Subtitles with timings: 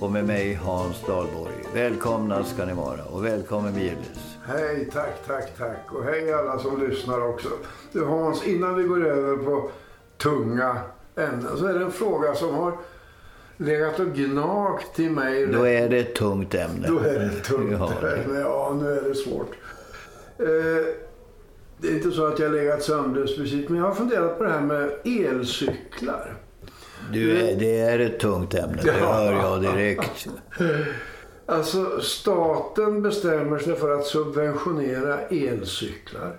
[0.00, 1.52] och med mig Hans Dahlborg.
[1.74, 4.36] Välkomna ska ni vara och välkommen Gillis.
[4.46, 5.92] Hej, tack, tack, tack.
[5.92, 7.48] Och hej alla som lyssnar också.
[7.92, 9.70] Du Hans, innan vi går över på
[10.16, 10.80] tunga
[11.16, 12.72] ämnen så är det en fråga som har
[13.56, 15.46] legat och gnagt i mig.
[15.46, 16.88] Då är det ett tungt ämne.
[16.88, 18.40] Då är det ett tungt Ja, ämne.
[18.40, 19.50] Ja, nu är det svårt.
[20.38, 20.94] Eh,
[21.80, 24.44] det är inte så att jag har legat sömnlös precis, men jag har funderat på
[24.44, 26.34] det här med elcyklar.
[27.12, 30.28] Du, det är ett tungt ämne, det hör jag direkt.
[31.46, 36.36] Alltså, staten bestämmer sig för att subventionera elcyklar.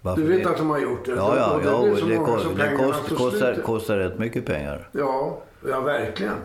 [0.00, 0.50] Varför Du vet det?
[0.50, 1.10] att de har gjort det?
[1.12, 4.88] Ja, ja, ja det, många kost, det kost, kostar, kostar rätt mycket pengar.
[4.92, 6.36] Ja, ja, verkligen.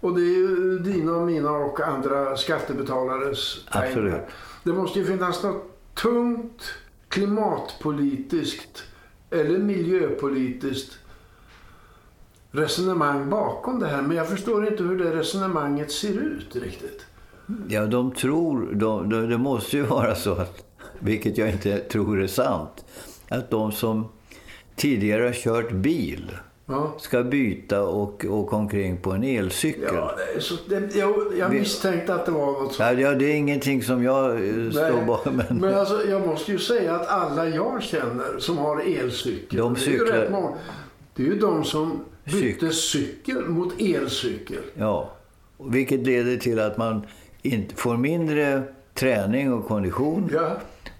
[0.00, 3.86] Och det är ju dina och mina och andra skattebetalares pengar.
[3.86, 4.14] Absolut.
[4.64, 5.62] Det måste ju finnas något
[5.94, 6.62] tungt
[7.08, 8.82] klimatpolitiskt
[9.30, 10.97] eller miljöpolitiskt
[12.58, 14.02] resonemang bakom det här.
[14.02, 17.04] Men jag förstår inte hur det resonemanget ser ut riktigt.
[17.68, 20.64] Ja, de tror, de, de, det måste ju vara så, att,
[20.98, 22.84] vilket jag inte tror är sant,
[23.28, 24.08] att de som
[24.76, 26.36] tidigare har kört bil
[26.70, 26.94] Ja.
[26.98, 29.88] ska byta och åka omkring på en elcykel.
[29.94, 32.98] Ja, så, det, jag, jag misstänkte att det var något sånt.
[33.00, 35.36] Ja, det är ingenting som jag eh, står bakom.
[35.48, 39.58] Men, Men alltså, jag måste ju säga att alla jag känner som har elcykel.
[39.58, 40.52] De det, är ju cyklar- rätt många,
[41.14, 42.00] det är ju de som
[42.32, 44.62] bytte cykel mot elcykel.
[44.74, 45.10] ja,
[45.58, 47.02] vilket leder till att man
[47.42, 48.62] inte får mindre
[48.94, 50.50] träning och kondition Ja,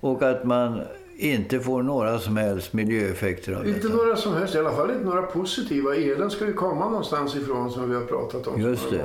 [0.01, 0.81] och att man
[1.19, 3.95] inte får några som helst miljöeffekter av inte detta.
[3.95, 5.95] några som helst, i alla fall inte några positiva.
[5.97, 8.61] Elen ska ju komma någonstans ifrån som vi har pratat om.
[8.61, 9.05] Just det.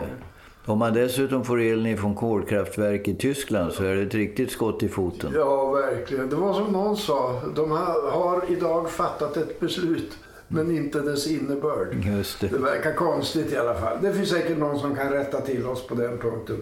[0.66, 4.84] Om man dessutom får elen från kolkraftverk i Tyskland så är det ett riktigt skott
[4.84, 5.32] i foten.
[5.36, 6.30] Ja, verkligen.
[6.30, 7.72] Det var som någon sa, de
[8.12, 10.18] har idag fattat ett beslut,
[10.54, 11.96] men inte dess innebörd.
[12.06, 12.48] Just det.
[12.48, 13.98] Det verkar konstigt i alla fall.
[14.02, 16.58] Det finns säkert någon som kan rätta till oss på den punkten.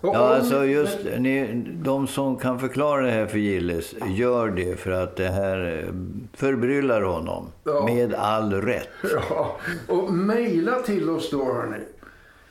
[0.00, 4.48] Och Ja, om- alltså just ni, de som kan förklara det här för Gilles, gör
[4.48, 5.94] det för att det här eh,
[6.32, 7.46] förbryllar honom.
[7.64, 7.84] Ja.
[7.84, 8.88] Med all rätt.
[9.30, 9.56] Ja,
[9.88, 11.76] och mejla till oss då hörni.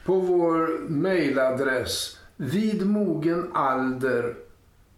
[0.05, 4.35] På vår mejladress vidmogenalder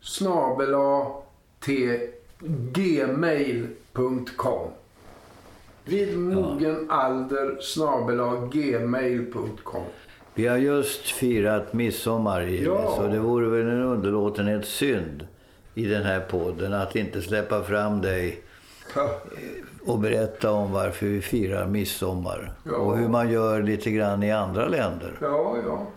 [0.01, 1.05] snabela
[1.65, 1.99] t
[5.85, 9.83] gmail.com Vidmogenalder snabela gmail.com
[10.33, 12.93] Vi har just firat midsommar, Gilles, Ja.
[12.97, 15.27] så det vore väl en underlåtenhetssynd
[15.73, 18.41] i den här podden att inte släppa fram dig
[19.85, 22.51] och berätta om varför vi firar midsommar.
[22.63, 22.75] Ja.
[22.75, 25.17] Och hur man gör lite grann i andra länder.
[25.21, 25.87] Ja, ja.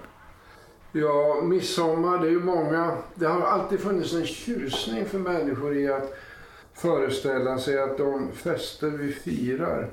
[0.92, 2.92] Ja, midsommar, det är ju många...
[3.14, 6.14] Det har alltid funnits en tjusning för människor i att
[6.78, 9.90] föreställa sig att de fester vi firar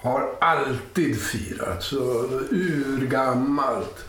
[0.00, 1.92] har alltid firats,
[2.50, 4.04] urgammalt.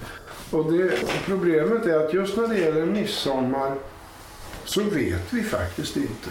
[0.52, 0.92] Och det,
[1.26, 3.76] problemet är att just när det gäller midsommar
[4.66, 6.30] så vet vi faktiskt inte.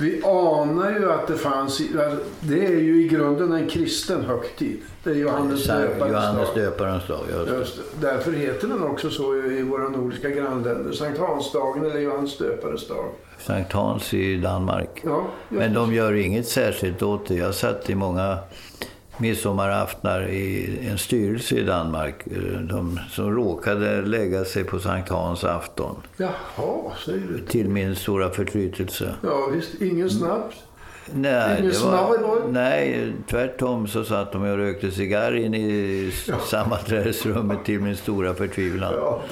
[0.00, 1.80] Vi anar ju att det fanns...
[2.40, 4.80] Det är ju i grunden en kristen högtid.
[5.04, 6.64] Det är Johannes döparens dag.
[6.64, 8.06] döparens dag, just det.
[8.06, 10.92] Därför heter den också så i våra nordiska grannländer.
[10.92, 13.04] Sankt Hansdagen eller Johannes döpares dag.
[13.38, 15.02] Sankt Hans i Danmark.
[15.04, 17.34] Ja, Men de gör inget särskilt åt det.
[17.34, 18.38] Jag satt i många
[19.20, 22.26] midsommaraftnar i en styrelse i Danmark.
[22.26, 25.96] eh, De som råkade lägga sig på Sankt Hans afton.
[26.16, 27.38] Jaha, säger du.
[27.38, 29.14] Till min stora förtrytelse.
[29.22, 29.82] Ja, visst.
[29.82, 30.56] Ingen snaps.
[31.14, 36.30] Nej, Ingen det var, nej, tvärtom så satt de och rökte cigarr in i s-
[36.50, 38.92] sammanträdesrummet till min stora förtvivlan.
[38.96, 39.22] Ja.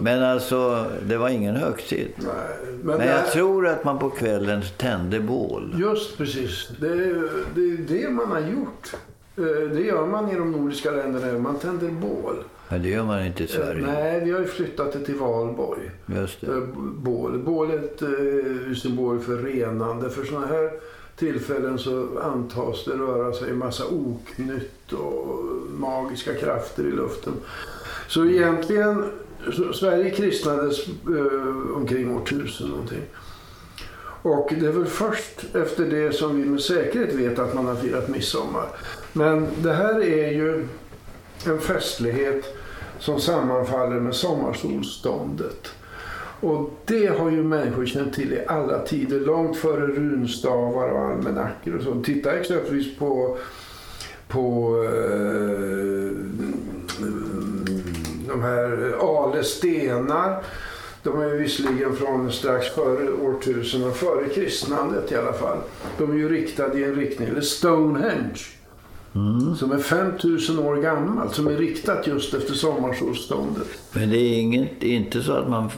[0.00, 2.08] Men alltså, det var ingen högtid.
[2.16, 2.26] Nej,
[2.82, 5.74] men, Men jag här- tror att man på kvällen tände bål.
[5.78, 6.68] Just precis.
[6.80, 8.92] Det är, det är det man har gjort.
[9.38, 11.38] Eh, Det gör man i de nordiska länderna.
[11.38, 12.36] Man tänder bål.
[12.68, 13.86] Men det gör man inte i Sverige.
[13.86, 15.90] Nej, vi har ju flyttat det till Valborg.
[16.06, 16.46] Just det.
[16.46, 16.62] Eh,
[17.02, 17.70] Bål.
[17.70, 20.10] Eh, är ju symbol för renande.
[20.10, 20.70] För sådana här
[21.16, 25.44] tillfällen så antas det röra sig en massa oknytt och
[25.78, 27.32] magiska krafter i luften.
[28.08, 29.04] Så egentligen,
[29.52, 33.02] så Sverige kristnades eh, omkring år 1000 någonting.
[34.28, 37.74] Och det är väl först efter det som vi med säkerhet vet att man har
[37.74, 38.68] firat midsommar.
[39.12, 40.68] Men det här är ju
[41.46, 42.44] en festlighet
[42.98, 45.68] som sammanfaller med sommarsolståndet.
[46.40, 51.76] Och det har ju människor känt till i alla tider, långt före runstavar och almanackor
[51.76, 52.02] och så.
[52.02, 53.38] Titta exempelvis på,
[54.28, 56.12] på eh,
[58.28, 60.44] de här Ale stenar.
[61.02, 65.58] De är ju visserligen från strax före årtusenden, före kristnandet i alla fall.
[65.98, 68.38] De är ju riktade i en riktning, eller Stonehenge.
[69.58, 73.66] Som är 5000 år gammalt, som är riktat just efter sommarsolståndet.
[73.92, 75.70] Men det är inget, inte så att man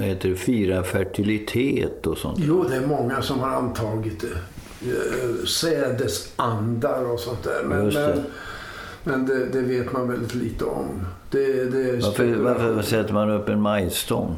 [0.00, 2.38] heter det, firar fertilitet och sånt?
[2.40, 4.26] Jo, det är många som har antagit det.
[4.90, 7.64] Eh, Sädesandar och sånt där.
[7.68, 7.92] Men.
[9.06, 11.06] Men, det, det vet man väldigt lite om.
[11.30, 14.36] Det, det Varför, varför sätter man upp en majsstång?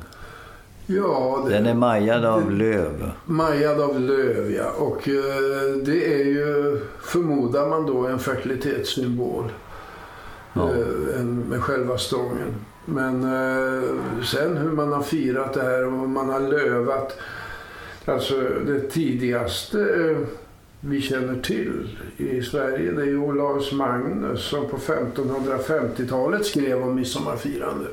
[0.87, 3.11] Ja, det, Den är majad av löv.
[3.25, 4.71] Majad av löv, ja.
[4.79, 9.45] Och eh, det är ju, förmodar man då, en fertilitetssymbol.
[10.53, 10.69] Ja.
[10.69, 12.55] Eh, en, med själva stången.
[12.85, 13.83] Men eh,
[14.25, 17.19] sen hur man har firat det här och man har lövat.
[18.05, 18.35] Alltså
[18.67, 20.17] det tidigaste eh,
[20.81, 26.95] vi känner till i Sverige det är ju Olaus Magnus som på 1550-talet skrev om
[26.95, 27.87] midsommarfirande.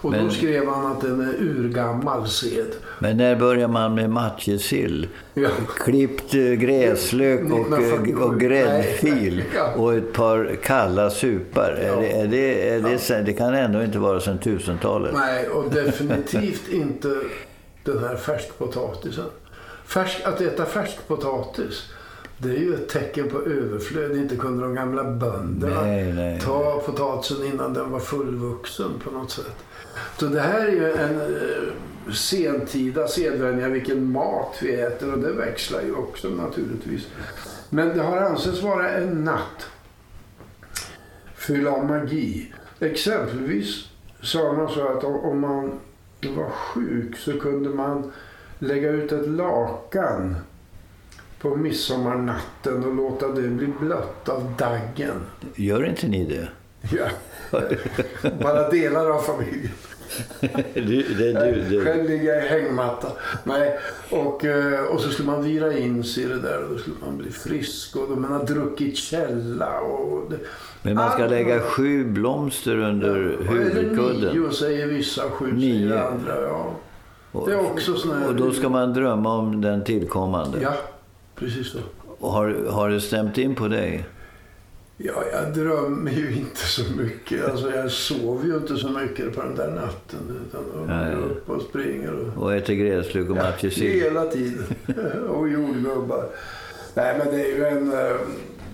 [0.00, 2.66] Och Men- då skrev han att den är urgammal sed.
[2.98, 5.08] Men när börjar man med matjessill?
[5.34, 5.48] Ja.
[5.78, 8.22] Klippt eh, gräslök och, eh, 1947.
[8.22, 9.42] och gräddfil.
[9.54, 9.72] Ja.
[9.74, 11.70] och ett par kalla supar.
[11.80, 11.96] Är Ja.
[12.00, 15.14] det, är det, är det, sen- det kan ändå inte vara sedan 1000-talet.
[15.14, 17.20] Nej, och definitivt inte
[17.84, 19.24] den här färskpotatisen.
[19.86, 21.82] Färsk, att äta färskpotatis,
[22.38, 24.16] det är ju ett tecken på överflöd.
[24.16, 26.40] Inte kunde de gamla bönderna Nej, nej.
[26.40, 29.64] ta potatisen innan den var fullvuxen på något sätt.
[30.18, 35.32] Så det här är ju en eh, sentida sedvänja vilken mat vi äter och det
[35.32, 37.06] växlar ju också naturligtvis.
[37.70, 39.66] Men det har ansetts vara en natt
[41.46, 42.52] fylla magi.
[42.80, 43.84] Exempelvis
[44.22, 45.80] sa man så att om man
[46.36, 48.12] var sjuk så kunde man
[48.58, 50.36] lägga ut ett lakan
[51.40, 55.20] på midsommarnatten och låta det bli blött av daggen.
[55.54, 56.48] Gör inte ni det?
[56.96, 57.06] Ja.
[58.42, 59.70] Bara delar av familjen.
[60.74, 61.84] du, det, du, du.
[61.84, 63.08] Själv ligger jag i hängmatta.
[63.44, 63.78] Nej.
[64.10, 66.96] Och, eh, och så skulle man vira in sig i det där och då skulle
[67.06, 67.96] man bli frisk.
[67.96, 69.80] Och då man har druckit källa.
[69.80, 70.36] Och det,
[70.82, 74.36] Men man ska Allt- lägga sju blomster under Eller huvudkudden.
[74.42, 75.88] nio säger vissa, sju Nio.
[75.88, 76.42] säger andra.
[76.42, 76.70] Ja.
[77.32, 78.28] Och, Det är också sån här...
[78.28, 80.58] och då ska man drömma om den tillkommande.
[80.62, 80.72] Ja,
[81.36, 81.78] precis så.
[82.18, 84.06] Och Har, har det stämt in på dig?
[84.98, 87.44] Ja, jag drömmer ju inte så mycket.
[87.44, 90.46] Alltså, jag sover ju inte så mycket på den där natten.
[90.48, 92.12] Utan jag går upp och springer.
[92.12, 92.42] Och...
[92.42, 94.02] Och äter gräslök och matjessill?
[94.02, 94.64] Hela tiden.
[95.28, 96.28] och jordgubbar.
[96.94, 97.92] Nej, men det är ju en...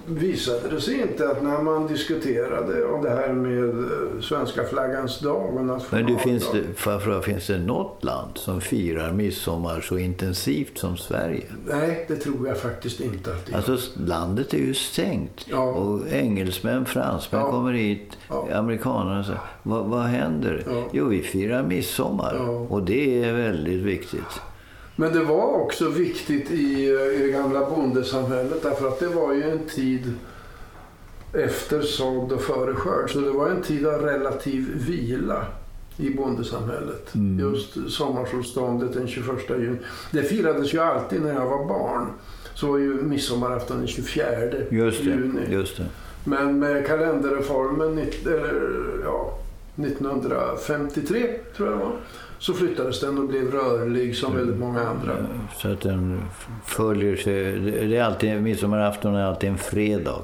[0.07, 5.19] Visade det sig inte att när man diskuterade om det här med eh, svenska flaggans
[5.21, 6.13] dag och Men nationaldag.
[6.13, 11.45] du, finns det, fråga, finns det något land som firar midsommar så intensivt som Sverige?
[11.67, 13.57] Nej, det tror jag faktiskt inte att det är.
[13.57, 13.77] Alltså
[14.07, 15.47] landet är ju stängt.
[15.51, 15.63] Ja.
[15.63, 17.51] Och engelsmän, fransmän Ja.
[17.51, 18.49] kommer hit, Ja.
[18.55, 20.65] amerikanerna säger, vad, vad händer?
[20.93, 22.35] Jo, vi firar midsommar.
[22.73, 24.41] Och det är väldigt viktigt.
[24.97, 29.33] Men det var också viktigt i, eh, i det gamla bondesamhället därför att det var
[29.33, 30.15] ju en tid
[31.33, 33.11] efter sådd och före skörd.
[33.11, 35.47] Så det var en tid av relativ vila
[35.97, 37.15] i bondesamhället.
[37.15, 37.39] Mm.
[37.39, 39.79] Just sommarsolståndet den 21 juni.
[40.11, 42.07] Det firades ju alltid när jag var barn.
[42.55, 44.25] Så var ju midsommarafton den 24
[44.71, 45.11] Just det.
[45.11, 45.41] juni.
[45.51, 45.87] Just det.
[46.25, 48.73] Men med kalenderreformen eller,
[49.05, 49.39] ja,
[49.77, 51.97] 1953, tror jag det var,
[52.43, 55.17] så flyttades den och blev rörlig som väldigt många andra.
[55.57, 56.23] Så att den
[56.65, 57.59] följer sig.
[57.89, 60.23] Det är alltid, midsommarafton är alltid en fredag.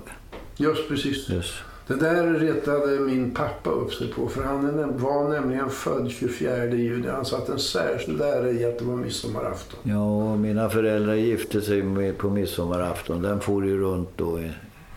[0.57, 1.29] Just precis.
[1.29, 1.55] Just.
[1.87, 7.09] Det där retade min pappa upp sig på för han var nämligen född 24 juni.
[7.09, 9.81] Han sa att en särskild ära i att det var midsommarafton.
[9.83, 13.23] Ja, och mina föräldrar gifte sig på midsommarafton.
[13.23, 14.41] Den for ju runt då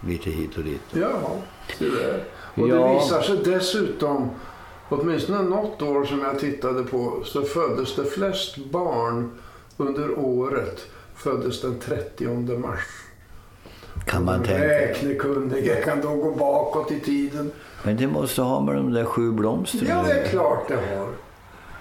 [0.07, 0.81] lite hit och dit.
[0.93, 1.09] Ja,
[1.79, 2.23] det där.
[2.55, 2.75] Och Ja.
[2.87, 4.29] det visar sig dessutom,
[4.91, 9.31] åtminstone något år som jag tittade på, så föddes det flest barn
[9.77, 12.87] under året föddes den 30 mars.
[14.05, 14.67] Kan man tänka.
[14.67, 17.51] Räknekunniga kan då gå bakåt i tiden.
[17.83, 21.07] Men det måste ha med de där sju blomstren Ja, det är klart det har.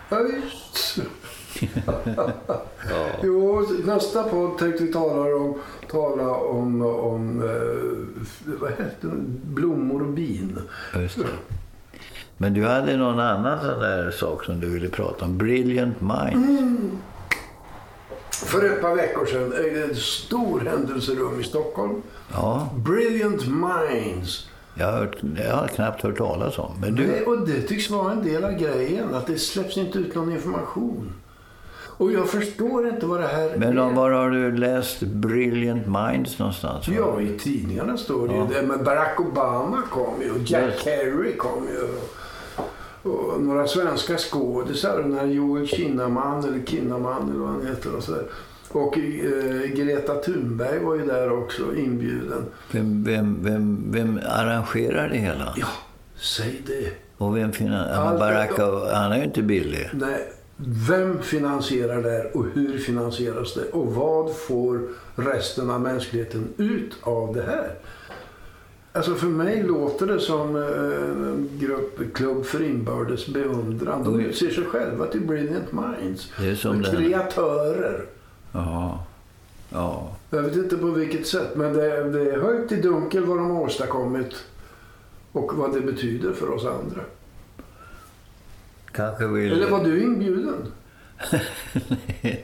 [0.09, 0.99] Ja, visst.
[3.23, 5.59] Jo, nästa podd tänkte vi tala om,
[5.90, 9.17] tala om, om eh, vad heter det?
[9.45, 10.59] blommor och bin.
[10.95, 11.25] Just det.
[12.43, 15.39] Men du hade någon annan sån där sak som du ville prata om.
[15.39, 16.91] Brilliant mind.
[18.31, 22.03] För ett par veckor sedan ägde ett stor händelserum i Stockholm.
[22.33, 24.49] Ja, Brilliant Minds.
[24.75, 25.17] jag har, hört,
[25.47, 26.71] jag har knappt hört talas om.
[26.81, 29.99] Men du, Det, och det tycks vara en del av grejen, att det släpps inte
[29.99, 31.13] ut någon information.
[31.97, 33.83] Och jag förstår inte vad det här men är.
[33.83, 36.89] om, var har du läst Brilliant Minds någonstans?
[36.89, 38.67] Ja, i tidningarna står det ju det.
[38.67, 40.79] Men Barack Obama kom ju och Jack.
[40.85, 41.89] Kerry kom ju.
[43.02, 48.02] Och några svenska skådisar, den här Joel Kinnaman eller Kinnaman eller vad han heter och
[48.02, 48.25] sådär.
[48.69, 52.45] Och eh, Greta Thunberg var ju där också inbjuden.
[52.71, 55.54] Vem, vem, vem, vem arrangerar det hela?
[55.57, 55.66] Ja,
[56.16, 56.92] säg det.
[57.16, 58.19] Och vem finansierar?
[58.19, 58.59] Barack,
[58.92, 59.90] han är ju inte billig.
[59.92, 60.33] Nej,
[60.88, 63.64] vem finansierar det här och hur finansieras det?
[63.64, 67.75] Och vad får resten av mänskligheten ut av det här?
[68.93, 70.63] Alltså för mig låter det som eh,
[71.29, 74.05] en grupp, klubb för inbördes beundran.
[74.05, 74.23] De Oj.
[74.25, 76.33] utser sig själva till brilliant minds.
[76.41, 76.97] Det är som den...
[76.97, 78.05] Kreatörer.
[78.53, 79.05] Ja.
[79.73, 80.17] Ja.
[80.31, 83.51] Jag vet inte på vilket sätt, men det, det är höjt i dunkel vad de
[83.51, 84.35] har åstadkommit
[85.33, 87.01] och vad det betyder för oss andra.
[88.93, 89.53] Kanske vill...
[89.53, 90.55] Eller var du inbjuden?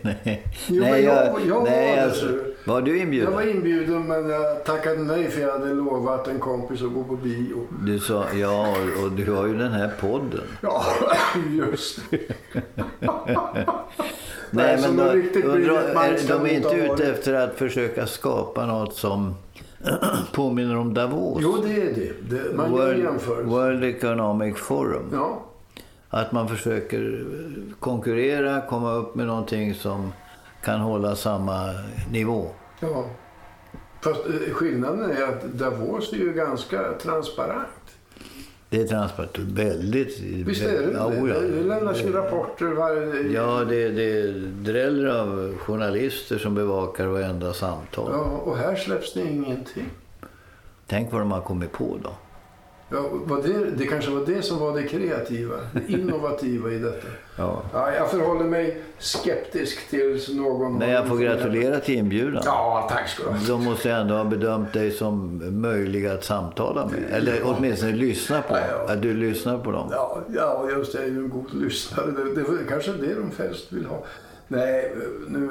[0.02, 3.32] nej, Jo, nej, jag- jag, jag var nej, det, alltså, så- Var du Jag inbjuden?
[3.32, 7.16] var inbjuden men jag tackade nej för jag hade lovat en kompis att gå på
[7.16, 7.66] bio.
[7.86, 10.40] Du sa ja, och du har ju den här podden.
[10.60, 10.84] Ja,
[11.52, 12.18] just det.
[14.50, 15.02] Nej, men en då,
[15.48, 19.34] undrar, är, de är inte ute efter att försöka skapa något som
[20.32, 21.38] påminner om Davos.
[21.42, 22.36] Jo, det är det.
[22.36, 23.44] det man World, jämförelser.
[23.50, 25.04] World Economic Forum.
[25.12, 25.42] Ja,
[26.08, 27.24] Att man försöker
[27.80, 30.12] konkurrera, komma upp med någonting som
[30.66, 31.74] kan hålla samma
[32.10, 32.50] nivå.
[32.80, 33.04] ja.
[34.00, 37.68] Fast eh, skillnaden är att Davos är ju ganska transparent.
[38.70, 39.38] Det är transparent.
[39.38, 40.20] Väldigt...
[40.20, 41.40] Visst är det ja, det?
[41.40, 43.32] Det lämnas ju rapporter varje...
[43.32, 44.32] Ja, det, det
[44.72, 48.10] dräller av journalister som bevakar varenda samtal.
[48.12, 49.90] Ja, och här släpps det ingenting.
[50.86, 52.10] Tänk vad de har kommit på då.
[52.88, 57.06] Ja, var det, det kanske var det som var det kreativa, det innovativa i detta.
[57.36, 57.62] Ja.
[57.72, 60.78] Ja, jag förhåller mig skeptisk tills någon...
[60.78, 62.42] Men jag får gratulera till inbjudan.
[62.44, 63.38] Ja, tack ska du ha.
[63.48, 67.04] De måste ändå ha bedömt dig som möjlig att samtala med.
[67.10, 68.54] Eller åtminstone lyssna på.
[68.54, 68.92] Ja, ja.
[68.92, 69.88] Att du lyssnar på dem.
[69.92, 70.98] Ja, ja, just det.
[70.98, 72.10] Jag är ju en god lyssnare.
[72.10, 74.04] Det, det är kanske det de flest vill ha.
[74.48, 74.94] Nej,
[75.28, 75.50] nu...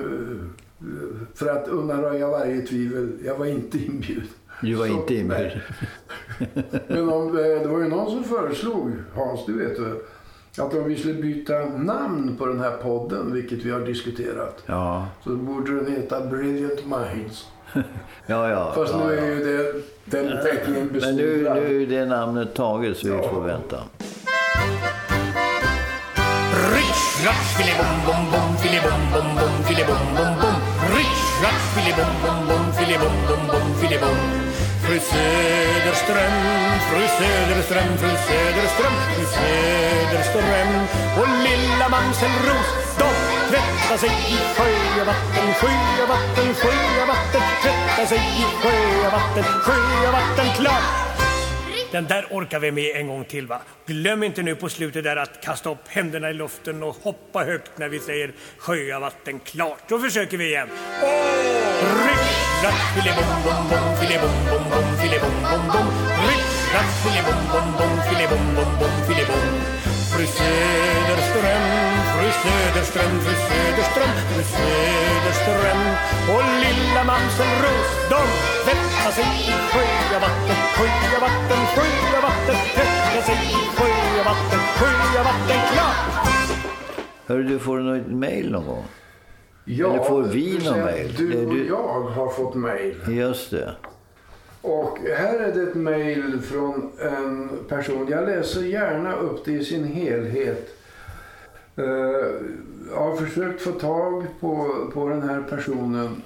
[1.35, 3.11] För att undanröja varje tvivel.
[3.25, 4.27] Jag var inte inbjuden.
[4.61, 5.59] Du var Så, inte inbjuden.
[6.87, 9.95] Men om, eh, det var ju någon som föreslog, Hans, du vet väl,
[10.57, 15.07] att om vi skulle byta namn på den här podden, vilket vi har diskuterat, Ja,
[15.23, 17.47] så borde den heta Brilliant Minds.
[18.27, 18.71] ja, ja.
[18.75, 19.21] Fast ja, nu ja.
[19.21, 19.73] är ju det,
[20.05, 23.29] den teckningen Men nu, nu är det namnet taget så vi Ja.
[23.29, 23.77] får vänta.
[26.75, 30.55] Rish-rash, filibom-bom-bom, filibom-bom-bom, filibom-bom-bom.
[30.97, 34.44] Rish-rash, filibom-bom-bom, filibom-bom-bom, filibom.
[34.85, 36.31] Fru Söderström,
[36.89, 40.71] fru Söderström, fru Söderström, fru Söderström
[41.19, 43.09] och lilla mamselros, de
[43.49, 46.47] tvättar sig i sjövatten, sjövatten,
[47.07, 47.41] vatten.
[47.63, 49.43] tvättar sig i sjövatten,
[50.11, 51.05] vatten klart.
[51.91, 53.61] Den där orkar vi med en gång till va.
[53.85, 57.71] Glöm inte nu på slutet där att kasta upp händerna i luften och hoppa högt
[57.77, 59.79] när vi säger sjöavatten, klart.
[59.87, 60.67] Då försöker vi igen.
[61.01, 62.04] Oh!
[62.95, 65.87] Filibom-bom-bom, filibom-bom-bom, filibom-bom-bom.
[67.51, 69.47] bom, bom, filibom-bom-bom, filibom.
[70.11, 71.65] Fru Söderström,
[72.13, 75.81] fru Söderström, fru Söderström, fru Söderström
[76.33, 78.21] och lilla mamselros, de
[78.63, 86.27] tvättar sig i sjövatten, sjövatten, sjövatten, tvättar sig i sjövatten, sjövatten klart.
[87.27, 88.85] Hörru, du får något mejl någon gång?
[89.65, 91.13] Ja, Eller får vi någon mail?
[91.17, 92.95] Du och jag har fått mejl.
[93.07, 93.75] Just det.
[94.61, 98.07] Och här är det ett mejl från en person.
[98.09, 100.69] Jag läser gärna upp det i sin helhet.
[101.75, 101.85] Eh,
[102.91, 106.21] Jag har försökt få tag på, på den här personen.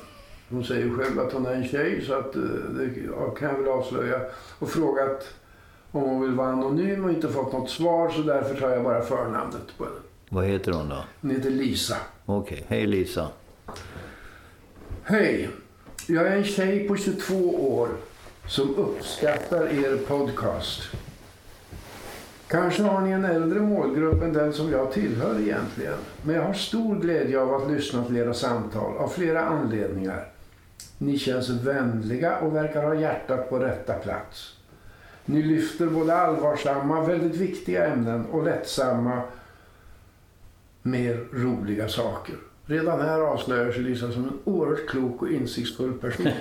[0.49, 2.89] Hon säger själv att hon är en tjej så att eh, det
[3.39, 4.19] kan jag väl avslöja.
[4.59, 5.27] Och frågat
[5.91, 9.01] om hon vill vara anonym och inte fått något svar så därför tar jag bara
[9.01, 9.95] förnamnet på henne.
[10.29, 11.03] Vad heter hon då?
[11.21, 11.95] Hon heter Lisa.
[12.31, 12.65] Okej.
[12.67, 13.27] Hej Lisa.
[15.03, 15.49] Hej!
[16.07, 17.35] Jag är en tjej på 22
[17.77, 17.89] år
[18.47, 20.81] som uppskattar er podcast.
[22.47, 25.97] Kanske har ni en äldre målgrupp än den som jag tillhör egentligen.
[26.21, 30.27] Men jag har stor glädje av att lyssna till era samtal av flera anledningar.
[30.97, 34.55] Ni känns vänliga och verkar ha hjärtat på rätta plats.
[35.25, 39.21] Ni lyfter både allvarsamma, väldigt viktiga ämnen och lättsamma,
[40.89, 42.35] mer roliga saker.
[42.65, 46.27] Redan här avslöjar sig Lisa som en oerhört klok och insiktsfull person.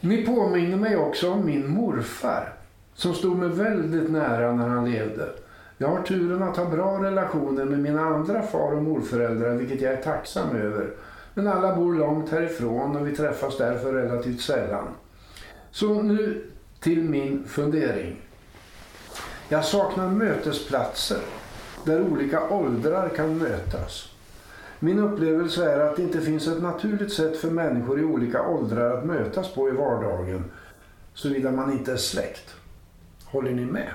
[0.00, 2.54] Ni påminner mig också om min morfar
[2.94, 5.28] som stod mig väldigt nära när han levde.
[5.78, 9.92] Jag har turen att ha bra relationer med mina andra far och morföräldrar vilket jag
[9.92, 10.90] är tacksam över.
[11.34, 14.88] Men alla bor långt härifrån och vi träffas därför relativt sällan.
[15.70, 18.16] Så nu till min fundering.
[19.48, 21.20] Jag saknar mötesplatser
[21.84, 24.08] där olika åldrar kan mötas.
[24.78, 28.98] Min upplevelse är att det inte finns ett naturligt sätt för människor i olika åldrar
[28.98, 30.44] att mötas på i vardagen,
[31.14, 32.54] såvida man inte är släkt.
[33.24, 33.90] Håller ni med?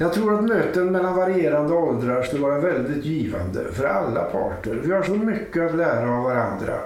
[0.00, 4.80] Jag tror att möten mellan varierande åldrar skulle vara väldigt givande för alla parter.
[4.84, 6.78] Vi har så mycket att lära av varandra.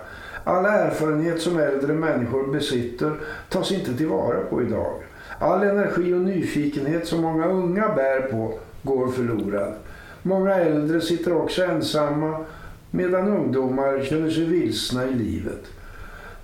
[0.45, 3.13] All erfarenhet som äldre människor besitter
[3.49, 4.95] tas inte tillvara på idag.
[5.39, 9.75] All energi och nyfikenhet som många unga bär på går förlorad.
[10.23, 12.45] Många äldre sitter också ensamma
[12.91, 15.67] medan ungdomar känner sig vilsna i livet.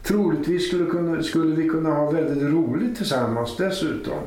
[0.03, 4.19] Troligtvis skulle, kunna, skulle vi kunna ha väldigt roligt tillsammans dessutom.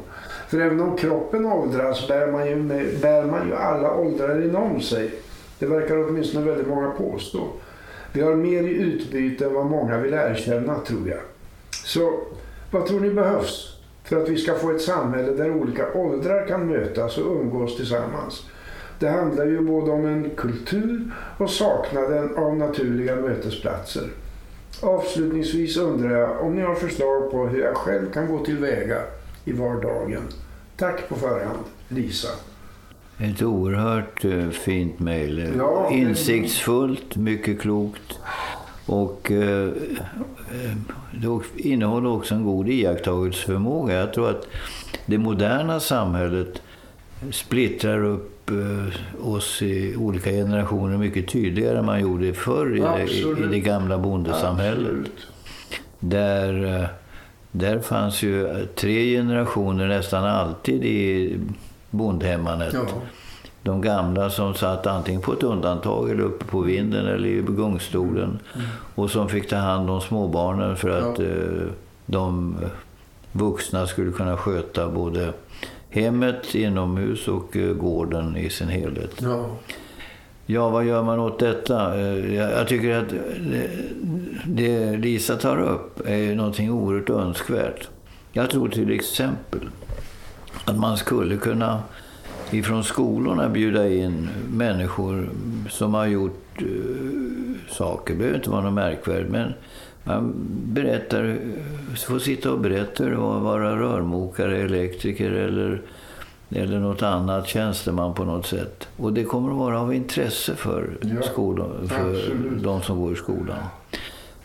[0.48, 4.82] För även om kroppen åldras bär man ju, med, bär man ju alla åldrar inom
[4.82, 5.14] sig.
[5.60, 7.48] Det verkar åtminstone väldigt många påstå.
[8.14, 11.20] Vi har mer i utbyte än vad många vill erkänna, tror jag.
[11.86, 12.20] Så
[12.72, 13.81] vad tror ni behövs
[14.12, 18.44] för att vi ska få ett samhälle där olika åldrar kan mötas och umgås tillsammans?
[19.00, 24.04] Det handlar ju både om en kultur och saknaden av naturliga mötesplatser.
[24.82, 28.98] Avslutningsvis undrar jag om ni har förslag på hur jag själv kan gå tillväga
[29.46, 30.22] i vardagen.
[30.78, 32.30] Tack på förhand, Lisa.
[33.18, 35.54] Ett oerhört eh, fint mejl.
[35.58, 38.20] Ja, Insiktsfullt, mycket klokt.
[38.86, 39.70] Och eh,
[41.12, 43.94] det innehåller också en god iakttagelseförmåga.
[43.94, 44.48] Jag tror att
[45.06, 46.62] det moderna samhället
[47.32, 53.48] splittrar upp eh, oss i olika generationer mycket tydligare än man gjorde förr i, i,
[53.52, 54.88] det gamla bondesamhället.
[54.88, 55.28] Absolut.
[56.00, 56.88] Där, eh,
[57.52, 61.36] där fanns ju tre generationer nästan alltid i
[61.90, 62.74] bondhemmanet.
[62.74, 62.86] Ja.
[63.64, 68.40] De gamla som satt antingen på ett undantag eller uppe på vinden eller i gungstolen.
[68.96, 71.26] Och som fick ta hand om småbarnen för att Ja.
[71.26, 71.68] eh,
[72.06, 72.56] de
[73.32, 75.34] vuxna skulle kunna sköta både
[75.90, 79.12] hemmet inomhus och eh, gården i sin helhet.
[79.22, 79.46] Ja.
[80.46, 82.00] Ja, vad gör man åt detta?
[82.00, 83.70] Eh, Jag, jag tycker att det,
[84.46, 87.90] det Lisa tar upp är någonting oerhört önskvärt.
[88.32, 89.60] Jag tror till exempel
[90.66, 91.82] att man skulle kunna
[92.54, 95.30] ifrån skolorna bjuda in människor
[95.70, 96.66] som har gjort eh,
[97.70, 98.14] saker.
[98.14, 99.54] Det behöver inte vara något märkvärdigt, men
[100.04, 100.34] man
[100.66, 101.38] berättar,
[102.08, 105.82] får sitta och berätta och vara rörmokare, elektriker eller,
[106.50, 108.88] eller något annat tjänsteman på något sätt.
[108.98, 112.64] Och det kommer att vara av intresse för, Ja, skolor, för absolut.
[112.64, 113.58] de som går i skolan.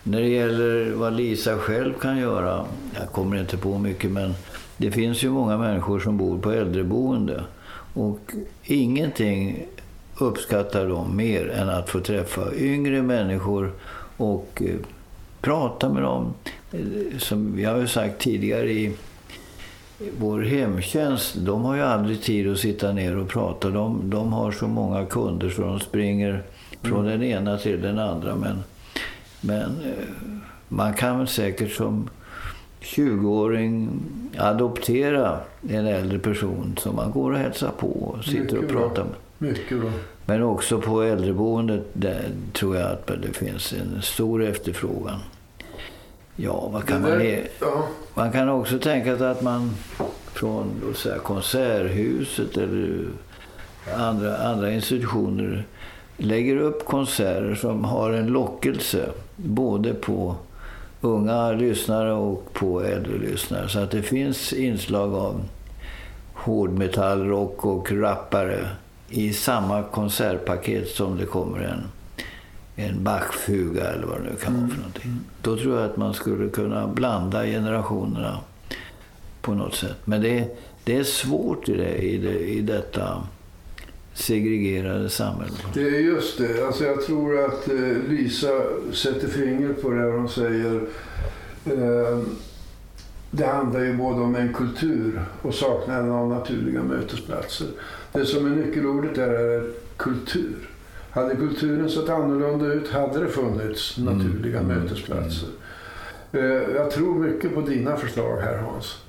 [0.02, 2.64] När det gäller vad Lisa själv kan göra,
[3.00, 4.34] jag kommer inte på mycket, men
[4.76, 7.44] det finns ju många människor som bor på äldreboende.
[7.96, 8.32] Och
[8.64, 9.66] ingenting
[10.18, 13.72] uppskattar de mer än att få träffa yngre människor
[14.16, 14.74] och eh,
[15.40, 16.34] prata med dem.
[16.72, 18.92] Eh, Som jag har sagt tidigare i
[20.18, 23.68] vår hemtjänst, de har ju aldrig tid att sitta ner och prata.
[23.70, 26.42] De, de har så många kunder så de springer
[26.82, 28.34] från den ena till den andra.
[28.34, 28.62] Men,
[29.40, 30.04] men eh,
[30.68, 32.10] man kan väl säkert som
[32.86, 33.88] 20-åring
[34.38, 38.88] adoptera en äldre person som man går och hälsar på och sitter och Mycket bra.
[38.88, 39.12] pratar med.
[39.50, 39.90] Mycket bra.
[40.24, 45.18] Men också på äldreboendet där tror jag att det finns en stor efterfrågan.
[46.36, 47.10] Ja, vad kan man...
[47.10, 47.88] där- ge- ja.
[48.14, 49.70] Man kan också tänka sig att man
[50.32, 53.04] från låt säga, Konserthuset eller
[53.96, 55.64] andra, andra institutioner
[56.16, 60.34] lägger upp konserter som har en lockelse både på
[61.06, 63.68] unga lyssnare och på äldre lyssnare.
[63.68, 65.40] Så att det finns inslag av
[66.34, 68.68] hårdmetallrock och rappare
[69.08, 71.82] i samma konsertpaket som det kommer en,
[72.76, 75.20] en Bachfuga eller vad det nu kan vara för någonting.
[75.42, 78.38] Då tror jag att man skulle kunna blanda generationerna
[79.40, 79.96] på något sätt.
[80.04, 83.22] Men det, det är svårt i, det, i, det, i detta
[84.16, 85.52] segregerade samhälle.
[85.74, 86.66] Det är just det.
[86.66, 87.74] Alltså jag tror att eh,
[88.08, 88.48] Lisa
[88.92, 90.74] sätter fingret på det här hon säger.
[91.66, 92.18] Eh,
[93.30, 97.66] det handlar ju både om en kultur och saknaden av naturliga mötesplatser.
[98.12, 100.70] Det som är nyckelordet där är kultur.
[101.10, 104.78] Hade kulturen sett annorlunda ut hade det funnits naturliga Mm.
[104.78, 105.48] mötesplatser.
[106.32, 106.40] Eh,
[106.76, 109.02] jag tror mycket på dina förslag här Hans.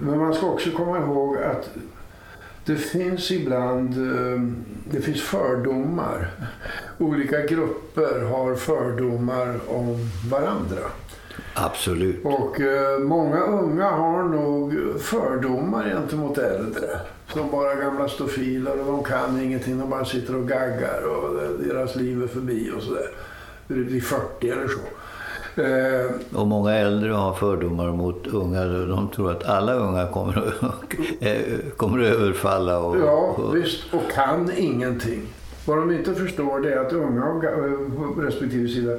[0.00, 1.70] Men man ska också komma ihåg att
[2.64, 4.40] det finns ibland eh,
[4.84, 6.30] det finns fördomar.
[6.98, 10.82] Olika grupper har fördomar om varandra.
[11.54, 12.24] Absolut.
[12.24, 16.88] Och eh, många unga har nog fördomar gentemot äldre.
[17.32, 19.78] Som bara gamla stofiler och de kan ingenting.
[19.78, 23.10] De bara sitter och gaggar och deras liv är förbi och sådär.
[23.66, 24.80] Vid 40 eller så.
[25.60, 28.64] Eh, Och många äldre har fördomar mot unga.
[28.64, 31.36] De tror att alla unga kommer att, eh,
[31.76, 32.78] kommer att överfalla.
[32.78, 33.94] Och, Ja, och, visst.
[33.94, 35.22] Och kan ingenting.
[35.66, 37.42] Vad de inte förstår det är att unga och
[38.14, 38.96] på respektive sida,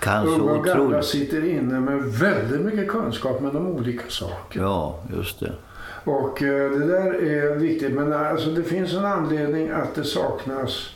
[0.00, 1.04] Kan så unga och gamla otroligt.
[1.04, 4.60] sitter inne med väldigt mycket kunskap men om olika saker.
[4.60, 5.52] Ja, just det.
[6.04, 7.92] Och eh, det där är viktigt.
[7.92, 10.90] Men alltså, det finns en anledning att det saknas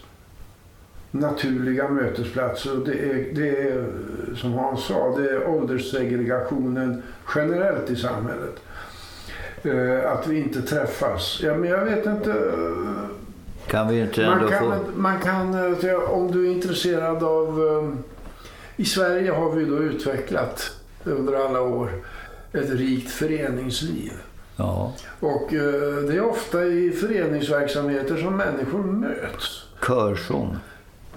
[1.21, 2.79] naturliga mötesplatser.
[2.81, 3.85] Och det är, det är,
[4.37, 7.03] som Hans sa, det är ålderssegregationen
[7.35, 8.57] generellt i samhället.
[9.63, 11.41] Eh, Att vi inte träffas.
[11.43, 12.35] Ja, men jag vet inte.
[13.67, 14.77] Kan vi inte ändå Man kan, få...
[14.95, 15.55] man kan,
[15.89, 17.49] eh, om du är intresserad av...
[17.69, 17.99] eh,
[18.77, 20.71] I Sverige har vi då utvecklat
[21.05, 21.91] under alla år
[22.53, 24.13] ett rikt föreningsliv.
[24.57, 24.93] Ja.
[25.21, 25.49] Och
[26.09, 29.63] det är ofta i föreningsverksamheter som människor möts.
[29.87, 30.57] Körsång.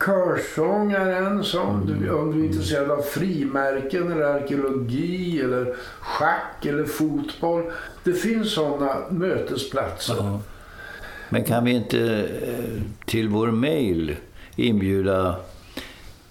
[0.05, 1.85] Körsång är en sån.
[1.85, 7.63] Du, om du är intresserad av frimärken eller arkeologi eller schack eller fotboll.
[8.03, 10.15] Det finns sådana mötesplatser.
[10.17, 10.39] Ja.
[11.29, 14.15] Men kan vi inte eh, till vår mail
[14.55, 15.27] inbjuda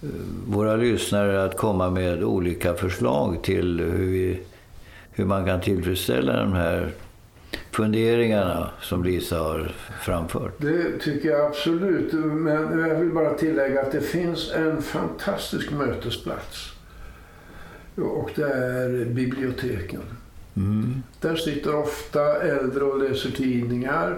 [0.01, 0.09] eh,
[0.47, 4.39] våra lyssnare att komma med olika förslag till hur, vi,
[5.11, 6.91] hur man kan tillfredsställa de här
[7.71, 10.53] funderingarna som Lisa har framfört?
[10.57, 12.13] Det tycker jag absolut.
[12.13, 16.73] Men jag vill bara tillägga att det finns en fantastisk mötesplats.
[17.95, 20.01] Och det är biblioteken.
[20.55, 21.03] Mm.
[21.21, 24.17] Där sitter ofta äldre och läser tidningar.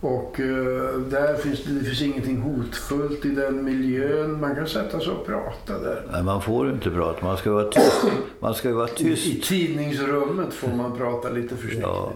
[0.00, 4.40] Och eh, där finns det, det finns ingenting hotfullt i den miljön.
[4.40, 6.02] Man kan sätta sig och prata där.
[6.12, 8.04] Nej, man får inte prata, man ska vara tyst.
[8.40, 9.48] Man ska vara I tyst.
[9.48, 11.82] tidningsrummet får man prata lite försiktigt.
[11.82, 12.12] Ja.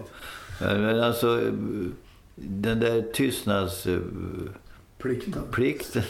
[0.61, 1.53] Men alltså, eh,
[2.35, 6.03] den där tystnadsplikten, Plikten.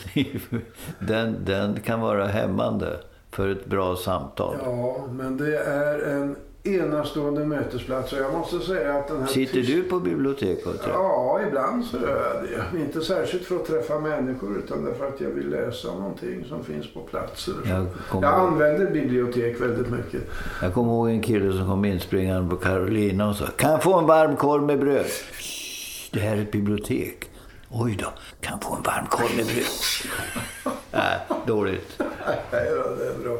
[0.99, 2.99] den, den kan vara hämmande
[3.31, 4.55] för ett bra samtal.
[4.65, 8.13] Ja, men det är en enastående mötesplats.
[8.13, 10.81] Och jag måste säga att den här Sitter tyst- du på biblioteket?
[10.87, 12.79] Ja, ibland så gör jag det.
[12.85, 16.93] Inte särskilt för att träffa människor utan därför att jag vill läsa någonting som finns
[16.93, 17.47] på plats.
[17.47, 17.69] Eller så.
[17.69, 17.87] Jag
[18.23, 20.21] Jag använder bibliotek väldigt mycket.
[20.61, 23.99] jag kommer ihåg en kille som kom inspringande på Carolina och sa Kan jag få
[23.99, 25.05] en varm korv med bröd?
[25.05, 27.29] "Shh, Det här är ett bibliotek.
[27.69, 28.07] Oj då,
[28.41, 29.65] kan jag få en varm korv med bröd?
[30.91, 31.89] Nej, dåligt.
[31.97, 32.57] Nej, det
[33.07, 33.37] är bra.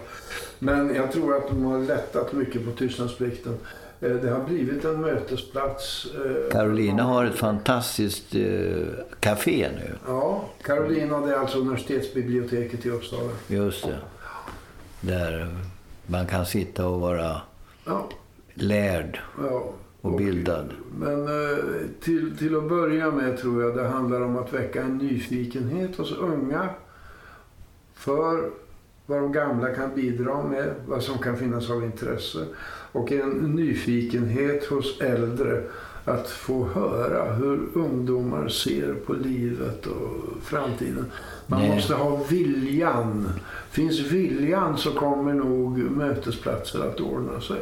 [0.64, 3.58] Men jag tror att de har lättat mycket på tystnadsplikten.
[4.02, 6.06] Eh, Det har blivit en mötesplats.
[6.26, 8.84] eh, Carolina har ett fantastiskt eh,
[9.20, 9.96] café nu.
[10.08, 13.30] Ja, Carolina det är alltså universitetsbiblioteket i Uppsala.
[13.48, 13.98] Just det.
[15.02, 15.48] Där
[16.08, 17.42] man kan sitta och vara
[17.86, 18.10] Ja,
[18.54, 19.64] lärd ja.
[20.02, 20.70] och bildad.
[21.00, 21.28] Men
[22.02, 26.12] till, till att börja med tror jag det handlar om att väcka en nyfikenhet hos
[26.18, 26.70] unga
[27.96, 28.50] för
[29.06, 32.46] vad de gamla kan bidra med, vad som kan finnas av intresse.
[32.92, 35.62] Och en nyfikenhet hos äldre
[36.06, 41.06] att få höra hur ungdomar ser på livet och framtiden.
[41.48, 41.76] Man Nej.
[41.76, 43.30] måste ha viljan.
[43.72, 47.62] Finns viljan så kommer nog mötesplatser att ordna sig.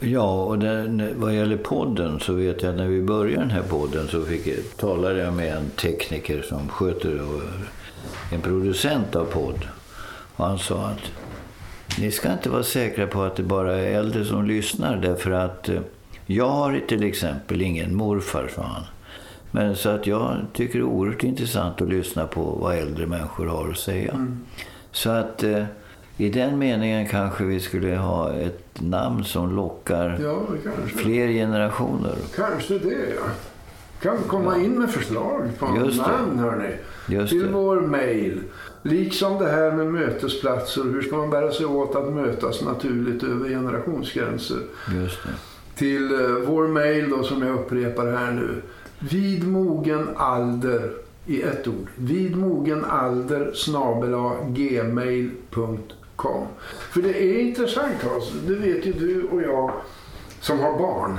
[0.00, 4.08] Ja, och den, vad gäller podden så vet jag när vi började den här podden
[4.08, 7.40] så fick, jag- talade jag med en tekniker som sköter och
[8.32, 9.64] en producent av podd.
[10.36, 11.10] Och han sa att
[11.98, 15.68] ni ska inte vara säkra på att det bara är äldre som lyssnar därför att
[15.68, 15.80] eh,
[16.26, 18.82] jag har till exempel ingen morfar, sa han.
[19.50, 23.46] Men så att jag tycker det är oerhört intressant att lyssna på vad äldre människor
[23.46, 24.26] har att säga.
[24.92, 25.64] Så att eh,
[26.16, 30.42] i den meningen kanske vi skulle ha ett namn som lockar Ja,
[30.96, 32.14] fler generationer.
[32.36, 33.22] Kanske det, ja.
[34.02, 36.10] Kan komma in med förslag på Just det.
[36.12, 36.68] namn, hörni.
[37.08, 37.52] Just Till det.
[37.52, 38.40] vår mail.
[38.82, 40.82] Liksom det här med mötesplatser.
[40.84, 44.58] Hur ska man bära sig åt att mötas naturligt över generationsgränser?
[45.74, 48.62] Till eh, vår mail då, som jag upprepar här nu.
[48.98, 50.92] Vid mogen alder
[51.26, 51.88] i ett ord.
[51.96, 56.46] Vid mogen alder snabela gmail.com.
[56.90, 59.72] För det är intressant Hans, det vet ju du och jag
[60.40, 61.18] som har barn.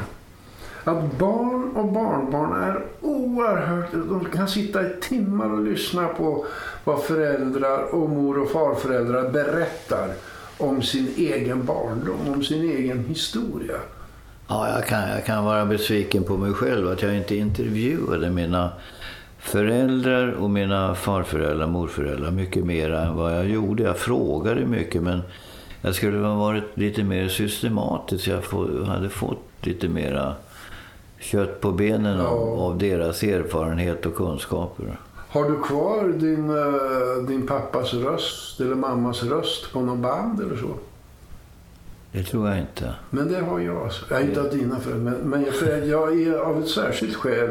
[0.83, 3.91] Att barn och barnbarn är oerhört...
[3.91, 6.45] De kan sitta i timmar och lyssna på
[6.83, 10.09] vad föräldrar och mor och farföräldrar berättar
[10.57, 13.75] om sin egen barndom, om sin egen historia.
[14.47, 18.69] Ja, jag kan, jag kan vara besviken på mig själv att jag inte intervjuade mina
[19.39, 23.83] föräldrar och mina farföräldrar, och morföräldrar mycket mer än vad jag gjorde.
[23.83, 25.21] Jag frågade mycket men
[25.81, 28.27] jag skulle ha varit lite mer systematisk.
[28.27, 30.35] Jag få, hade fått lite mera
[31.23, 32.25] kött på benen av,
[32.57, 32.63] Ja.
[32.63, 34.97] av deras erfarenhet och kunskaper.
[35.29, 40.57] Har du kvar din, eh, din pappas röst eller mammas röst på någon band eller
[40.57, 40.69] så?
[42.11, 42.93] Det tror jag inte.
[43.09, 43.89] Men det har jag.
[44.09, 47.49] Jag är inte att dina föräldrar, men, jag, för jag är av ett särskilt skäl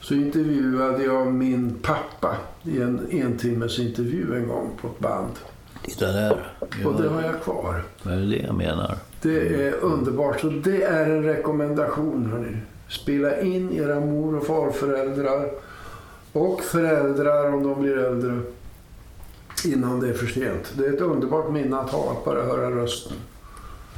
[0.00, 5.30] så intervjuade jag min pappa i en entimmes intervju en gång på ett band.
[5.84, 6.36] Titta där.
[6.84, 7.82] Och det har jag kvar.
[8.02, 8.94] Vad är det jag menar?
[9.22, 10.40] Det är underbart.
[10.40, 12.26] Så det är en rekommendation.
[12.32, 12.56] Hörni.
[12.88, 15.50] Spela in era mor och farföräldrar
[16.32, 18.40] och föräldrar om de blir äldre
[19.64, 20.72] innan det är för sent.
[20.76, 23.16] Det är ett underbart minne att ha, att bara höra rösten.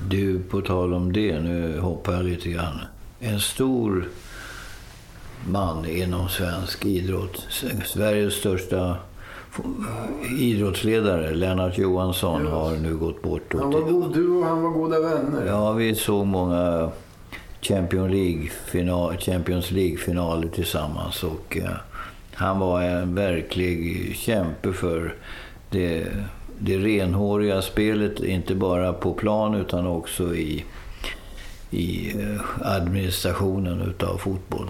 [0.09, 2.81] Du, på tal om det, nu hoppar jag lite grann.
[3.20, 4.09] En stor
[5.49, 7.47] man inom svensk idrott,
[7.85, 8.97] Sveriges största
[10.38, 13.55] idrottsledare, Lennart Johansson, har nu gått bort.
[13.55, 15.47] Han var god, du och han var goda vänner.
[15.47, 16.90] Ja, vi såg många
[17.64, 21.24] Champions League-finaler Champions League-finaler tillsammans.
[21.24, 21.77] Och, eh,
[22.35, 25.14] han var en verklig kämpe för
[25.70, 26.07] det,
[26.59, 30.64] det renhåriga spelet, inte bara på plan utan också i,
[31.70, 34.68] i eh, administrationen utav fotboll.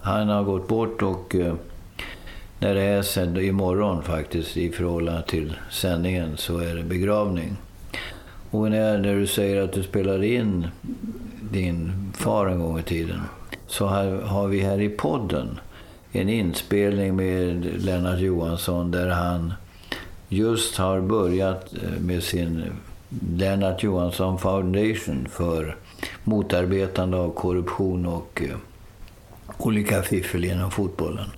[0.00, 1.54] Han har gått bort och eh,
[2.58, 7.56] när det är sänd, imorgon faktiskt i förhållande till sändningen så är det begravning.
[8.50, 10.66] Och när, när du säger att du spelade in
[11.54, 13.20] din far en gång i tiden
[13.66, 15.60] så har, har vi här i podden
[16.12, 19.54] en inspelning med Lennart Johansson där han
[20.28, 22.64] just har börjat eh, med sin
[23.36, 25.76] Lennart Johansson Foundation för
[26.24, 28.56] motarbetande av korruption och eh,
[29.58, 31.30] olika fiffel inom fotbollen.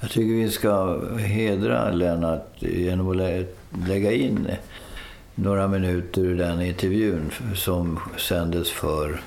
[0.00, 3.16] Jag tycker vi ska hedra Lennart genom att
[3.88, 4.48] lägga in
[5.34, 9.20] några minuter ur den intervjun som sändes för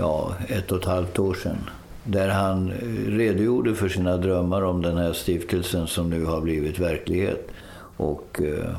[0.00, 1.70] ja, ett och ett halvt år sedan.
[2.04, 2.72] Där han
[3.06, 7.48] redogjorde för sina drömmar om den här stiftelsen som nu har blivit verklighet.
[7.96, 8.70] Och eh,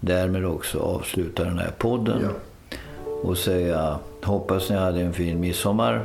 [0.00, 2.20] därmed också avsluta den här podden.
[2.22, 2.76] Ja.
[3.22, 6.04] Och säga, hoppas ni hade en fin midsommar.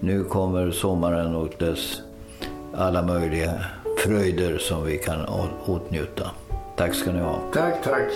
[0.00, 2.00] Nu kommer sommaren och dess
[2.74, 3.64] alla möjliga
[3.98, 5.24] fröjder som vi kan
[5.66, 6.30] åtnjuta.
[6.76, 7.38] Tack ska ni ha.
[7.52, 8.10] Tack, tack.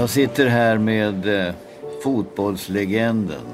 [0.00, 1.54] Jag sitter här med eh,
[2.02, 3.46] fotbollslegenden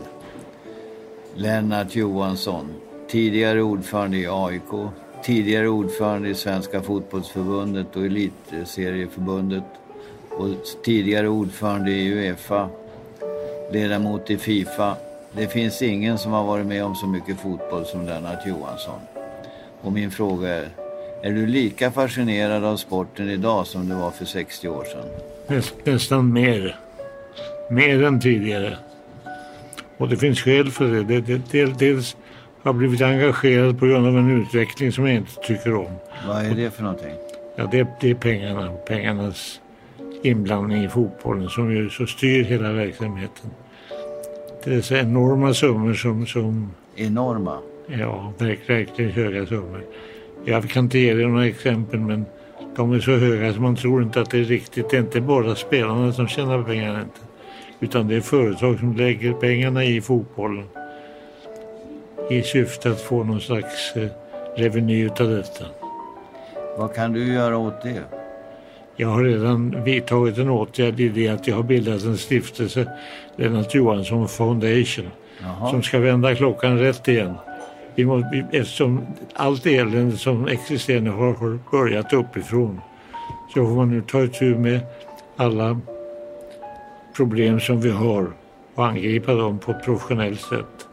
[1.35, 2.75] Lennart Johansson.
[3.09, 4.91] Tidigare ordförande i AIK,
[5.25, 9.65] tidigare ordförande i Svenska fotbollsförbundet och Elitserieförbundet
[10.31, 10.49] och
[10.85, 12.69] tidigare ordförande i Uefa,
[13.73, 14.97] ledamot i Fifa.
[15.33, 19.01] Det finns ingen som har varit med om så mycket fotboll som Lennart Johansson.
[19.81, 20.69] Och min fråga är,
[21.23, 25.07] är du lika fascinerad av sporten idag som du var för 60 år sedan?
[25.47, 26.77] Näst, nästan mer.
[27.71, 28.77] Mer än tidigare.
[29.97, 31.03] Och det finns skäl för det.
[31.03, 32.17] det, det del, dels
[32.63, 35.93] har jag blivit engagerad på grund av en utveckling som jag inte tycker om.
[36.29, 37.15] Vad är det för någonting?
[37.57, 38.71] Ja, det, det är pengarna.
[38.87, 39.61] Pengarnas
[40.23, 43.51] inblandning i fotbollen som ju så styr hela verksamheten.
[44.65, 47.59] Det är så enorma summor som, som Enorma.
[47.87, 49.85] ja, verk, verkligen höga summor.
[50.49, 52.27] Jag kan inte ge dig några exempel men
[52.77, 54.91] de är så höga så man tror inte att det är riktigt.
[54.91, 57.21] Det är inte bara spelarna som tjänar pengarna inte.
[57.81, 60.65] Utan det är företag som lägger pengarna i fotbollen.
[62.31, 64.09] I syfte att få någon slags eh,
[64.57, 65.65] reveny utav detta.
[66.79, 68.03] Vad kan du göra åt det?
[68.97, 72.87] Jag har redan vidtagit en åtgärd i det att jag har bildat en stiftelse,
[73.37, 75.11] Lennart Johansson Foundation,
[75.43, 75.71] Jaha.
[75.71, 77.35] som ska vända klockan rätt igen.
[77.97, 79.01] Vi måste, eftersom
[79.35, 82.81] allt elände som existerar nu har, har börjat uppifrån
[83.55, 84.81] så får man nu ta itu med
[85.37, 85.81] alla
[87.17, 88.27] problem som vi har
[88.75, 90.87] och angripa dem på ett professionellt sätt.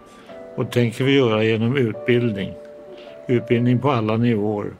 [0.55, 2.53] Och tänker vi göra genom utbildning.
[3.27, 4.71] Utbildning på alla nivåer.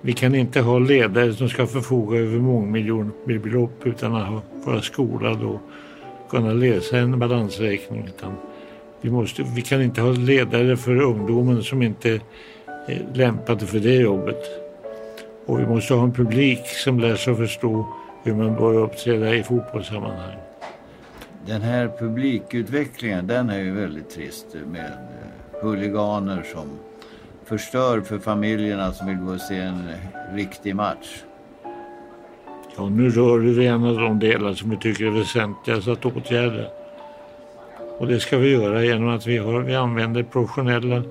[0.00, 5.42] Vi kan inte ha ledare som ska förfoga över mångmiljonbelopp utan att ha- vara skolad
[5.42, 5.60] och
[6.30, 8.04] kunna läsa en balansräkning.
[8.06, 8.32] Utan
[9.06, 12.20] vi, måste, vi kan inte ha ledare för ungdomen som inte
[12.86, 14.42] är lämpade för det jobbet.
[15.46, 17.86] Och vi måste ha en publik som lär sig förstå
[18.22, 20.36] hur man bör uppträda i fotbollssammanhang.
[21.46, 26.68] Den här publikutvecklingen, den är ju väldigt trist med eh, huliganer som
[27.44, 31.22] förstör för familjerna som vill gå och se en eh, riktig match.
[32.76, 36.85] Ja, nu rör vi en av de delar som vi tycker är väsentligast att åtgärda.
[37.98, 41.02] Och det ska vi göra genom att vi, har, vi använder professionella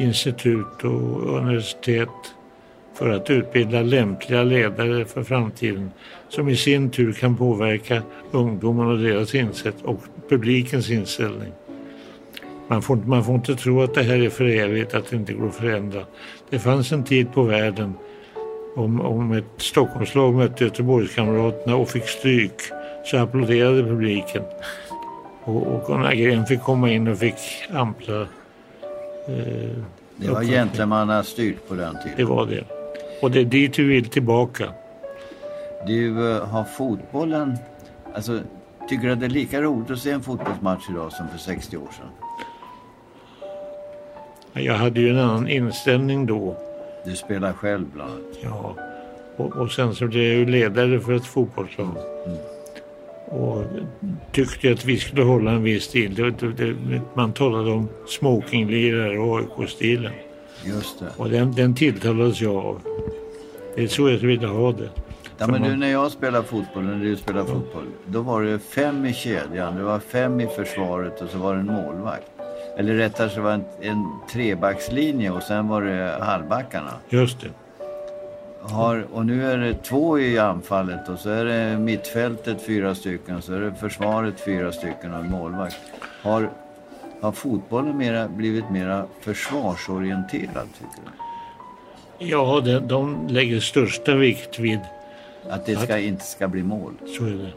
[0.00, 2.08] institut och universitet
[2.94, 5.90] för att utbilda lämpliga ledare för framtiden
[6.28, 11.52] som i sin tur kan påverka ungdomarna och deras insätt och publikens inställning.
[12.68, 15.32] Man får, man får inte tro att det här är för evigt, att det inte
[15.32, 16.04] går att förändra.
[16.50, 17.94] Det fanns en tid på världen
[18.76, 22.60] om, om ett Stockholmslag mötte Göteborgskamraterna och fick stryk
[23.04, 24.42] så applåderade publiken.
[25.46, 27.34] Och, och Gunnar Gren fick komma in och fick
[27.72, 28.20] ampla.
[28.20, 28.26] Eh,
[30.16, 32.16] Det var gentlemannastyrt på den tiden.
[32.16, 32.64] det var det.
[33.22, 34.68] Och det är dit vi vill tillbaka.
[35.86, 37.58] Du, eh, har fotbollen...
[38.14, 38.40] Alltså,
[38.88, 41.76] tycker du att det är lika roligt att se en fotbollsmatch idag som för 60
[41.76, 42.08] år sedan?
[44.64, 46.56] Jag hade ju en annan inställning då.
[47.04, 48.22] Du spelar själv bland annat.
[48.42, 48.74] Ja.
[49.36, 51.96] Och, och sen så blev jag ju ledare för ett fotbollslag.
[53.28, 53.64] Och
[54.32, 56.14] tyckte att vi skulle hålla en viss stil.
[56.14, 60.12] Det, det, det, man talade om smokinglirare och AIK-stilen.
[60.64, 61.06] Just det.
[61.16, 62.80] Och den, den tilltalades jag av.
[63.74, 64.90] Det är så jag ville ha det.
[65.38, 69.06] Ja, men du, när jag spelade fotboll, när du spelade fotboll, då var det fem
[69.06, 72.30] i kedjan, det var fem i försvaret och så var det en målvakt.
[72.78, 76.92] Eller rättare så var det en, en trebackslinje och sen var det halvbackarna.
[77.08, 77.48] Just det.
[78.70, 83.42] Har, och nu är det två i anfallet och så är det mittfältet fyra stycken,
[83.42, 85.76] så är det försvaret fyra stycken och en målvakt.
[86.22, 86.50] Har,
[87.20, 92.26] har fotbollen mera, blivit mera försvarsorienterad tycker du?
[92.26, 94.80] Ja, de, de lägger största vikt vid
[95.48, 96.92] Att det ska, inte ska bli mål?
[97.18, 97.52] Så är det.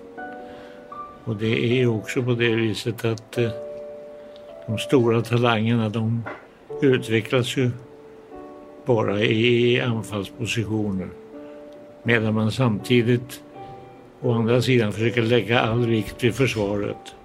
[1.24, 3.50] Och det är ju också på det viset att eh,
[4.67, 6.24] de stora talangerna de
[6.82, 7.72] utvecklas ju
[8.89, 11.08] bara i anfallspositioner.
[12.04, 13.41] Medan man samtidigt
[14.21, 17.15] å andra sidan försöker lägga all vikt vid försvaret.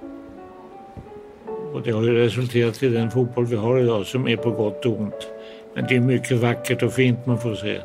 [1.72, 4.86] Och det har ju resulterat i den fotboll vi har idag som är på gott
[4.86, 5.28] och ont.
[5.74, 7.80] Men det är mycket vackert och fint man får se.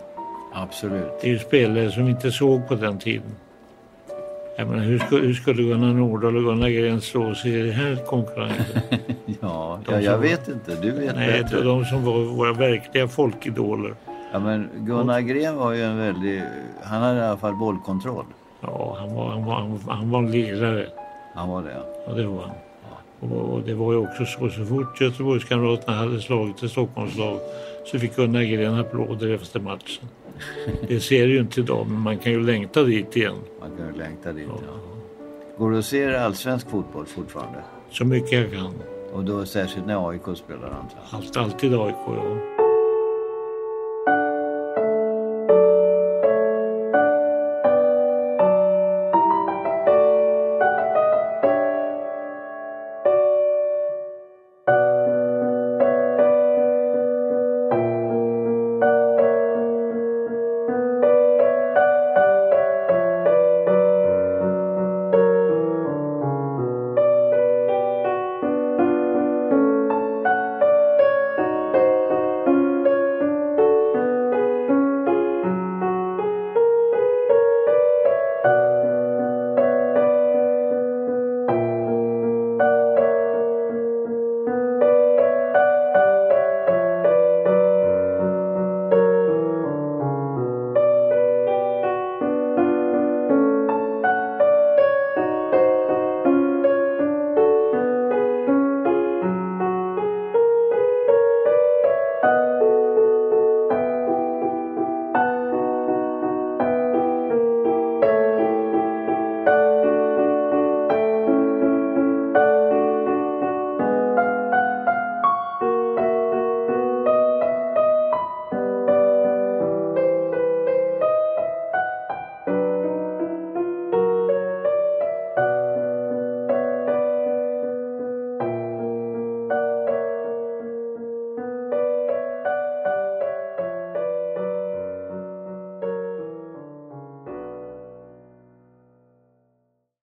[0.54, 1.22] Absolut.
[1.22, 3.32] Det är ju spelare som vi inte såg på den tiden.
[4.60, 7.72] Jag menar, hur, skulle, hur skulle Gunnar Nordahl och Gunnar Gren slå sig i den
[7.72, 8.82] här konkurrensen?
[9.42, 10.76] Ja, De ja jag som- vet inte.
[10.82, 11.62] Du vet Nej, bättre.
[11.62, 13.94] de, som var våra verkliga folkidoler.
[14.34, 16.42] Ja, men Gunnar Gren var ju en väldig...
[16.84, 18.26] Han hade i alla fall bollkontroll.
[18.62, 20.86] Ja, han var, han var, han var, han var en lirare.
[21.36, 21.78] Han var det.
[22.08, 22.52] Ja, det var han.
[23.32, 27.40] Och, och det var ju också så, så fort Göteborgskamraterna hade slagit ett Stockholmslag
[27.86, 30.08] så fick Gunnar Gren applåder efter matchen.
[30.88, 33.36] Det ser ju inte idag, men man kan ju längta dit igen.
[33.60, 34.48] Man kan ju längta dit.
[34.50, 34.74] Ja.
[35.58, 37.60] Går du och ser allsvensk fotboll fortfarande?
[37.92, 38.74] Så mycket jag kan.
[39.14, 41.20] Och då särskilt när AIK spelar antar jag.
[41.20, 42.59] Allt, alltid AIK, ja.